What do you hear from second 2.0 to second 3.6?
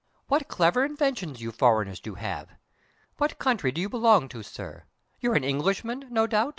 have! What